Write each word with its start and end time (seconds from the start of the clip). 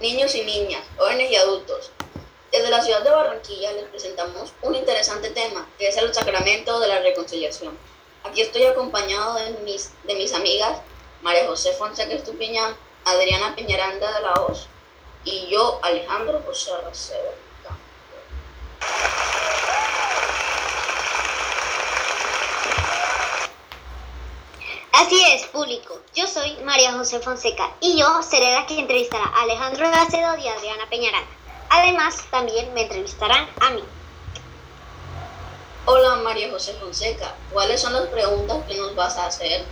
niños 0.00 0.34
y 0.34 0.42
niñas, 0.42 0.84
jóvenes 0.96 1.30
y 1.30 1.36
adultos. 1.36 1.90
Desde 2.50 2.70
la 2.70 2.82
ciudad 2.82 3.02
de 3.02 3.10
Barranquilla 3.10 3.72
les 3.72 3.84
presentamos 3.84 4.52
un 4.62 4.74
interesante 4.74 5.30
tema, 5.30 5.68
que 5.78 5.88
es 5.88 5.96
el 5.96 6.12
sacramento 6.12 6.80
de 6.80 6.88
la 6.88 7.00
reconciliación. 7.00 7.78
Aquí 8.24 8.42
estoy 8.42 8.64
acompañado 8.64 9.34
de 9.34 9.50
mis, 9.64 9.90
de 10.04 10.14
mis 10.14 10.34
amigas 10.34 10.80
María 11.22 11.46
José 11.46 11.72
Fonseca 11.72 12.12
Estupiñán, 12.14 12.76
Adriana 13.04 13.54
Peñaranda 13.54 14.12
de 14.12 14.22
la 14.22 14.32
Hoz 14.34 14.66
y 15.24 15.48
yo, 15.48 15.78
Alejandro 15.82 16.42
José 16.44 16.72
Racedo. 16.84 17.32
Así 24.92 25.21
es, 25.34 25.46
público. 25.46 25.98
Yo 26.14 26.26
soy 26.26 26.56
María 26.64 26.92
José 26.92 27.20
Fonseca 27.20 27.70
y 27.80 27.98
yo 27.98 28.22
seré 28.22 28.52
la 28.52 28.66
que 28.66 28.78
entrevistará 28.78 29.24
a 29.24 29.42
Alejandro 29.42 29.90
Racedo 29.90 30.36
y 30.36 30.46
Adriana 30.46 30.88
Peñaranda. 30.90 31.30
Además, 31.70 32.16
también 32.30 32.72
me 32.74 32.82
entrevistarán 32.82 33.48
a 33.60 33.70
mí. 33.70 33.82
Hola 35.84 36.16
María 36.16 36.50
José 36.50 36.74
Fonseca, 36.74 37.34
¿cuáles 37.52 37.80
son 37.80 37.92
las 37.92 38.06
preguntas 38.06 38.58
que 38.68 38.76
nos 38.76 38.94
vas 38.94 39.16
a 39.16 39.26
hacer? 39.26 39.64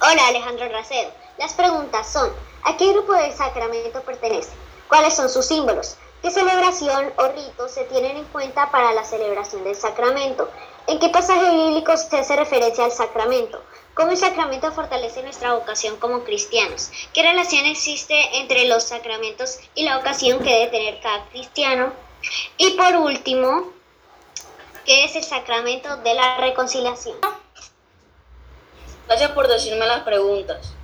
Hola 0.00 0.28
Alejandro 0.28 0.68
Racedo, 0.70 1.10
las 1.36 1.52
preguntas 1.52 2.10
son, 2.10 2.32
¿a 2.62 2.76
qué 2.76 2.90
grupo 2.92 3.12
de 3.12 3.36
sacramento 3.36 4.00
pertenece? 4.00 4.50
¿Cuáles 4.88 5.14
son 5.14 5.28
sus 5.28 5.44
símbolos? 5.44 5.96
¿Qué 6.22 6.30
celebración 6.30 7.12
o 7.16 7.28
rito 7.28 7.66
se 7.68 7.84
tienen 7.84 8.18
en 8.18 8.24
cuenta 8.26 8.70
para 8.70 8.92
la 8.92 9.04
celebración 9.04 9.64
del 9.64 9.74
sacramento? 9.74 10.50
¿En 10.86 10.98
qué 10.98 11.08
pasaje 11.08 11.50
bíblico 11.50 11.96
se 11.96 12.18
hace 12.18 12.36
referencia 12.36 12.84
al 12.84 12.92
sacramento? 12.92 13.62
¿Cómo 13.94 14.10
el 14.10 14.18
sacramento 14.18 14.70
fortalece 14.70 15.22
nuestra 15.22 15.54
vocación 15.54 15.96
como 15.96 16.24
cristianos? 16.24 16.90
¿Qué 17.14 17.22
relación 17.22 17.64
existe 17.64 18.38
entre 18.38 18.66
los 18.66 18.84
sacramentos 18.84 19.60
y 19.74 19.84
la 19.84 19.96
vocación 19.96 20.40
que 20.40 20.50
debe 20.50 20.66
tener 20.66 21.00
cada 21.00 21.24
cristiano? 21.30 21.92
Y 22.58 22.70
por 22.72 22.96
último, 22.96 23.72
¿qué 24.84 25.04
es 25.04 25.16
el 25.16 25.24
sacramento 25.24 25.96
de 25.98 26.14
la 26.14 26.36
reconciliación? 26.36 27.16
Gracias 29.06 29.30
por 29.30 29.48
decirme 29.48 29.86
las 29.86 30.02
preguntas. 30.02 30.74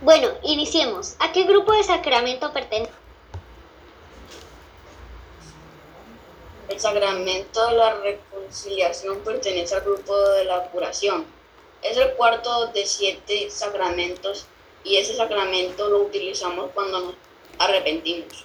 Bueno, 0.00 0.28
iniciemos. 0.42 1.14
¿A 1.20 1.30
qué 1.30 1.44
grupo 1.44 1.72
de 1.72 1.84
sacramento 1.84 2.52
pertenece? 2.52 3.05
El 6.68 6.80
sacramento 6.80 7.66
de 7.68 7.74
la 7.74 7.94
reconciliación 7.94 9.20
pertenece 9.20 9.74
al 9.74 9.82
grupo 9.82 10.16
de 10.16 10.44
la 10.44 10.64
curación 10.70 11.36
es 11.90 11.96
el 11.96 12.12
cuarto 12.14 12.68
de 12.68 12.86
siete 12.86 13.50
sacramentos 13.50 14.46
y 14.84 14.96
ese 14.96 15.16
sacramento 15.16 15.88
lo 15.88 16.02
utilizamos 16.02 16.70
cuando 16.74 17.00
nos 17.00 17.14
arrepentimos. 17.58 18.44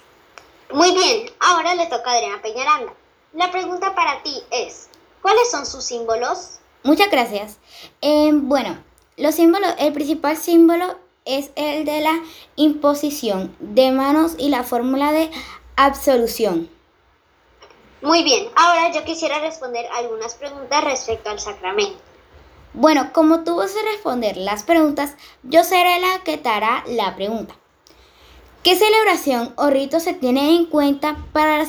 Muy 0.72 0.92
bien, 0.92 1.30
ahora 1.40 1.74
le 1.74 1.86
toca 1.86 2.10
a 2.10 2.14
Adriana 2.14 2.42
Peñaranda. 2.42 2.94
La 3.34 3.50
pregunta 3.50 3.94
para 3.94 4.22
ti 4.22 4.34
es, 4.50 4.88
¿cuáles 5.20 5.50
son 5.50 5.66
sus 5.66 5.84
símbolos? 5.84 6.58
Muchas 6.82 7.10
gracias. 7.10 7.58
Eh, 8.00 8.30
bueno, 8.32 8.82
los 9.16 9.34
símbolos, 9.34 9.74
el 9.78 9.92
principal 9.92 10.36
símbolo 10.36 10.96
es 11.24 11.50
el 11.54 11.84
de 11.84 12.00
la 12.00 12.20
imposición 12.56 13.54
de 13.60 13.92
manos 13.92 14.34
y 14.38 14.48
la 14.48 14.64
fórmula 14.64 15.12
de 15.12 15.30
absolución. 15.76 16.68
Muy 18.02 18.24
bien, 18.24 18.48
ahora 18.56 18.90
yo 18.90 19.04
quisiera 19.04 19.38
responder 19.38 19.86
algunas 19.94 20.34
preguntas 20.34 20.82
respecto 20.82 21.30
al 21.30 21.38
sacramento. 21.38 21.98
Bueno, 22.74 23.12
como 23.12 23.44
tú 23.44 23.56
vas 23.56 23.76
a 23.76 23.92
responder 23.92 24.36
las 24.36 24.64
preguntas, 24.64 25.14
yo 25.44 25.62
seré 25.62 26.00
la 26.00 26.20
que 26.24 26.36
te 26.36 26.48
hará 26.48 26.82
la 26.88 27.14
pregunta. 27.14 27.54
¿Qué 28.64 28.76
celebración 28.76 29.54
o 29.56 29.70
rito 29.70 30.00
se 30.00 30.14
tiene 30.14 30.56
en 30.56 30.66
cuenta 30.66 31.16
para 31.32 31.58
la 31.58 31.66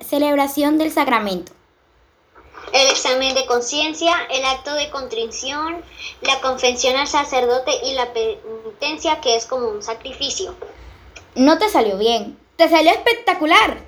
celebración 0.00 0.78
del 0.78 0.92
sacramento? 0.92 1.52
El 2.72 2.88
examen 2.88 3.34
de 3.36 3.46
conciencia, 3.46 4.16
el 4.30 4.44
acto 4.44 4.74
de 4.74 4.90
contrición, 4.90 5.84
la 6.20 6.40
confesión 6.40 6.96
al 6.96 7.06
sacerdote 7.06 7.70
y 7.84 7.94
la 7.94 8.12
penitencia 8.12 9.20
que 9.20 9.36
es 9.36 9.46
como 9.46 9.68
un 9.68 9.84
sacrificio. 9.84 10.56
No 11.36 11.58
te 11.58 11.68
salió 11.68 11.96
bien, 11.96 12.36
te 12.56 12.68
salió 12.68 12.90
espectacular. 12.90 13.84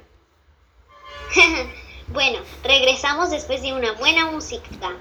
bueno, 2.09 2.39
regresamos 2.63 3.31
después 3.31 3.63
de 3.63 3.73
una 3.73 3.93
buena 3.93 4.31
música. 4.31 4.97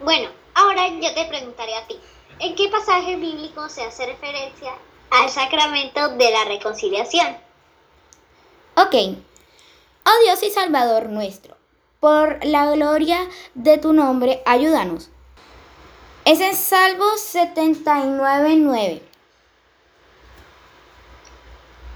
Bueno, 0.00 0.30
ahora 0.54 0.88
yo 0.88 1.14
te 1.14 1.26
preguntaré 1.26 1.76
a 1.76 1.86
ti, 1.86 2.00
¿en 2.38 2.56
qué 2.56 2.68
pasaje 2.68 3.16
bíblico 3.16 3.68
se 3.68 3.82
hace 3.82 4.06
referencia 4.06 4.72
al 5.10 5.28
sacramento 5.28 6.08
de 6.16 6.30
la 6.30 6.44
reconciliación? 6.46 7.49
Ok. 8.76 8.94
Oh 10.06 10.24
Dios 10.24 10.42
y 10.42 10.50
Salvador 10.50 11.08
nuestro 11.08 11.60
por 12.00 12.42
la 12.44 12.72
gloria 12.72 13.28
de 13.54 13.76
tu 13.76 13.92
nombre, 13.92 14.42
ayúdanos. 14.46 15.10
Es 16.24 16.40
en 16.40 16.56
Salmo 16.56 17.04
79.9. 17.04 19.02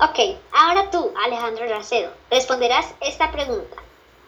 Ok, 0.00 0.18
ahora 0.52 0.90
tú, 0.90 1.12
Alejandro 1.24 1.66
Racedo, 1.66 2.12
responderás 2.30 2.86
esta 3.00 3.32
pregunta. 3.32 3.76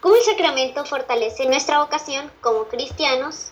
¿Cómo 0.01 0.15
el 0.15 0.23
sacramento 0.23 0.83
fortalece 0.85 1.45
nuestra 1.45 1.79
vocación 1.79 2.31
como 2.41 2.65
cristianos? 2.65 3.51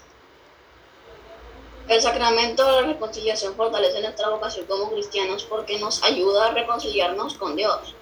El 1.87 2.01
sacramento 2.01 2.65
de 2.65 2.81
la 2.81 2.87
reconciliación 2.87 3.55
fortalece 3.55 4.01
nuestra 4.01 4.29
vocación 4.29 4.65
como 4.65 4.89
cristianos 4.89 5.43
porque 5.43 5.77
nos 5.77 6.03
ayuda 6.03 6.47
a 6.47 6.51
reconciliarnos 6.51 7.35
con 7.35 7.55
Dios. 7.55 7.93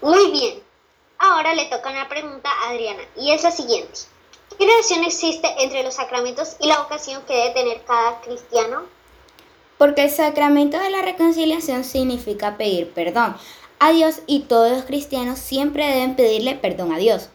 Muy 0.00 0.30
bien, 0.30 0.62
Ahora 1.18 1.52
le 1.52 1.64
toca 1.64 1.90
una 1.90 2.08
pregunta 2.08 2.48
a 2.48 2.70
Adriana 2.70 3.02
y 3.16 3.32
es 3.32 3.42
la 3.42 3.50
siguiente. 3.50 4.00
¿Qué 4.56 4.66
relación 4.66 5.02
existe 5.02 5.48
entre 5.58 5.82
los 5.82 5.94
sacramentos 5.94 6.56
y 6.60 6.68
la 6.68 6.78
vocación 6.78 7.22
que 7.26 7.34
debe 7.34 7.50
tener 7.50 7.82
cada 7.84 8.20
cristiano? 8.20 8.84
Porque 9.78 10.04
el 10.04 10.10
sacramento 10.10 10.78
de 10.78 10.90
la 10.90 11.02
reconciliación 11.02 11.82
significa 11.84 12.56
pedir 12.56 12.92
perdón 12.92 13.36
a 13.80 13.90
Dios 13.90 14.20
y 14.26 14.40
todos 14.40 14.70
los 14.70 14.84
cristianos 14.84 15.40
siempre 15.40 15.86
deben 15.86 16.14
pedirle 16.14 16.54
perdón 16.54 16.92
a 16.92 16.98
Dios. 16.98 17.30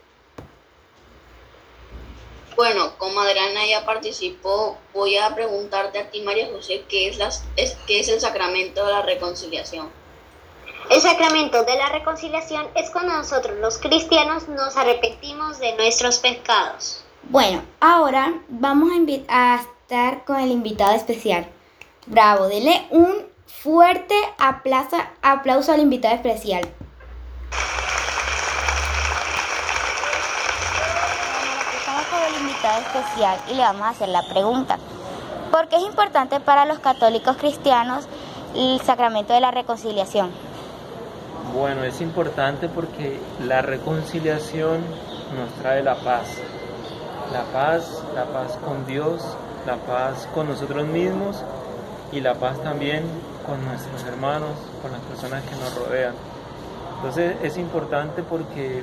Bueno, 2.55 2.97
como 2.97 3.19
Adriana 3.19 3.65
ya 3.65 3.85
participó, 3.85 4.77
voy 4.93 5.17
a 5.17 5.33
preguntarte 5.35 5.99
a 5.99 6.09
ti, 6.09 6.21
María 6.21 6.49
José, 6.51 6.85
¿qué 6.87 7.09
es, 7.09 7.17
las, 7.17 7.43
es, 7.57 7.75
qué 7.87 7.99
es 7.99 8.07
el 8.09 8.21
sacramento 8.21 8.85
de 8.85 8.91
la 8.91 9.01
reconciliación? 9.01 9.89
El 10.89 11.01
sacramento 11.01 11.63
de 11.63 11.75
la 11.77 11.89
reconciliación 11.89 12.67
es 12.75 12.89
cuando 12.89 13.13
nosotros 13.13 13.57
los 13.59 13.77
cristianos 13.77 14.47
nos 14.49 14.75
arrepentimos 14.75 15.59
de 15.59 15.75
nuestros 15.77 16.19
pecados. 16.19 17.03
Bueno, 17.29 17.63
ahora 17.79 18.33
vamos 18.49 18.91
a, 19.29 19.55
estar 19.55 20.25
con 20.25 20.39
el 20.39 20.51
invitado 20.51 20.93
especial. 20.93 21.47
Bravo, 22.05 22.47
dele 22.47 22.85
un 22.89 23.25
fuerte 23.47 24.15
aplauso, 24.37 24.97
aplauso 25.21 25.71
al 25.71 25.79
invitado 25.79 26.15
especial. 26.15 26.67
Estamos 31.77 32.05
con 32.07 32.21
el 32.21 32.41
invitado 32.41 32.81
especial 32.81 33.39
y 33.49 33.53
le 33.53 33.61
vamos 33.61 33.81
a 33.83 33.89
hacer 33.89 34.09
la 34.09 34.23
pregunta. 34.27 34.77
¿Por 35.49 35.69
qué 35.69 35.77
es 35.77 35.83
importante 35.83 36.39
para 36.39 36.65
los 36.65 36.79
católicos 36.79 37.37
cristianos 37.37 38.05
el 38.53 38.81
sacramento 38.81 39.33
de 39.33 39.39
la 39.39 39.51
reconciliación? 39.51 40.52
Bueno, 41.53 41.83
es 41.83 42.01
importante 42.01 42.67
porque 42.67 43.19
la 43.45 43.61
reconciliación 43.61 44.81
nos 45.37 45.53
trae 45.61 45.83
la 45.83 45.93
paz. 45.93 46.27
La 47.31 47.43
paz, 47.43 48.03
la 48.15 48.25
paz 48.25 48.57
con 48.65 48.87
Dios, 48.87 49.21
la 49.67 49.75
paz 49.75 50.27
con 50.33 50.47
nosotros 50.47 50.87
mismos 50.87 51.43
y 52.11 52.21
la 52.21 52.33
paz 52.33 52.59
también 52.63 53.03
con 53.45 53.63
nuestros 53.65 54.03
hermanos, 54.03 54.49
con 54.81 54.91
las 54.93 55.01
personas 55.01 55.43
que 55.43 55.55
nos 55.57 55.75
rodean. 55.75 56.15
Entonces 56.95 57.35
es 57.43 57.55
importante 57.57 58.23
porque 58.23 58.81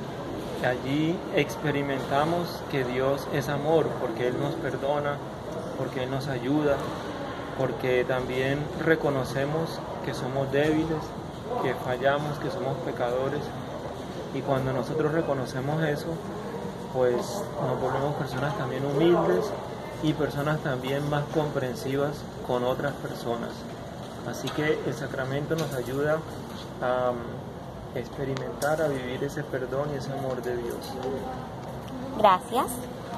allí 0.65 1.19
experimentamos 1.35 2.63
que 2.71 2.85
Dios 2.85 3.27
es 3.33 3.49
amor, 3.49 3.87
porque 3.99 4.27
Él 4.27 4.39
nos 4.39 4.53
perdona, 4.55 5.17
porque 5.77 6.03
Él 6.03 6.09
nos 6.09 6.29
ayuda, 6.29 6.77
porque 7.57 8.05
también 8.05 8.59
reconocemos 8.79 9.77
que 10.05 10.13
somos 10.13 10.49
débiles, 10.53 11.03
que 11.61 11.73
fallamos, 11.75 12.37
que 12.39 12.49
somos 12.49 12.77
pecadores. 12.85 13.41
Y 14.33 14.41
cuando 14.41 14.73
nosotros 14.73 15.11
reconocemos 15.11 15.83
eso, 15.83 16.07
pues 16.93 17.43
nos 17.61 17.81
volvemos 17.81 18.15
personas 18.15 18.57
también 18.57 18.85
humildes 18.85 19.45
y 20.03 20.13
personas 20.13 20.59
también 20.59 21.07
más 21.09 21.23
comprensivas 21.33 22.23
con 22.47 22.63
otras 22.63 22.93
personas. 22.93 23.49
Así 24.29 24.49
que 24.49 24.79
el 24.85 24.93
sacramento 24.93 25.55
nos 25.55 25.73
ayuda 25.73 26.19
a 26.81 27.11
um, 27.11 27.97
experimentar, 27.97 28.81
a 28.81 28.87
vivir 28.87 29.23
ese 29.23 29.43
perdón 29.43 29.89
y 29.93 29.97
ese 29.97 30.11
amor 30.13 30.41
de 30.41 30.57
Dios. 30.57 30.77
Gracias. 32.17 32.67